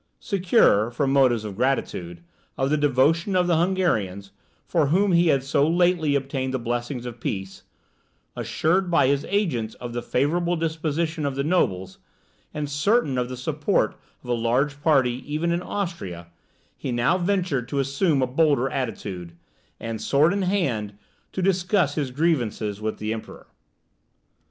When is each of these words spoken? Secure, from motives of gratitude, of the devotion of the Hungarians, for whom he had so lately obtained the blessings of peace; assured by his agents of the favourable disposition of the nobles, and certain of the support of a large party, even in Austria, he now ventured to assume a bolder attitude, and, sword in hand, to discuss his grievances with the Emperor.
Secure, 0.19 0.89
from 0.89 1.13
motives 1.13 1.43
of 1.45 1.55
gratitude, 1.55 2.23
of 2.57 2.71
the 2.71 2.75
devotion 2.75 3.35
of 3.35 3.45
the 3.45 3.57
Hungarians, 3.57 4.31
for 4.65 4.87
whom 4.87 5.11
he 5.11 5.27
had 5.27 5.43
so 5.43 5.69
lately 5.69 6.15
obtained 6.15 6.55
the 6.55 6.57
blessings 6.57 7.05
of 7.05 7.19
peace; 7.19 7.61
assured 8.35 8.89
by 8.89 9.05
his 9.05 9.25
agents 9.29 9.75
of 9.75 9.93
the 9.93 10.01
favourable 10.01 10.55
disposition 10.55 11.23
of 11.23 11.35
the 11.35 11.43
nobles, 11.43 11.99
and 12.51 12.67
certain 12.67 13.15
of 13.19 13.29
the 13.29 13.37
support 13.37 13.95
of 14.23 14.29
a 14.31 14.33
large 14.33 14.81
party, 14.81 15.21
even 15.31 15.51
in 15.51 15.61
Austria, 15.61 16.25
he 16.75 16.91
now 16.91 17.15
ventured 17.19 17.67
to 17.67 17.77
assume 17.77 18.23
a 18.23 18.25
bolder 18.25 18.71
attitude, 18.71 19.33
and, 19.79 20.01
sword 20.01 20.33
in 20.33 20.41
hand, 20.41 20.97
to 21.31 21.43
discuss 21.43 21.93
his 21.93 22.09
grievances 22.09 22.81
with 22.81 22.97
the 22.97 23.13
Emperor. 23.13 23.45